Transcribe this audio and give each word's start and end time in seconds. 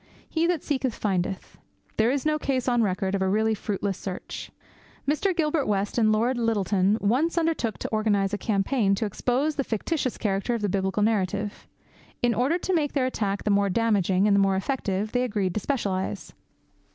He 0.27 0.47
that 0.47 0.63
seeketh, 0.63 0.95
findeth. 0.95 1.59
There 1.97 2.09
is 2.09 2.25
no 2.25 2.39
case 2.39 2.67
on 2.67 2.81
record 2.81 3.13
of 3.13 3.21
a 3.21 3.29
really 3.29 3.53
fruitless 3.53 3.99
search. 3.99 4.49
Mr. 5.07 5.35
Gilbert 5.37 5.67
West 5.67 5.99
and 5.99 6.11
Lord 6.11 6.39
Lyttelton 6.39 6.97
once 6.99 7.37
undertook 7.37 7.77
to 7.77 7.89
organize 7.89 8.33
a 8.33 8.37
campaign 8.39 8.95
to 8.95 9.05
expose 9.05 9.57
the 9.57 9.63
fictitious 9.63 10.17
character 10.17 10.55
of 10.55 10.63
the 10.63 10.69
biblical 10.69 11.03
narrative. 11.03 11.67
In 12.23 12.33
order 12.33 12.57
to 12.57 12.73
make 12.73 12.93
their 12.93 13.05
attack 13.05 13.43
the 13.43 13.51
more 13.51 13.69
damaging 13.69 14.25
and 14.27 14.33
the 14.35 14.39
more 14.41 14.55
effective 14.55 15.11
they 15.11 15.21
agreed 15.21 15.53
to 15.53 15.59
specialize. 15.59 16.33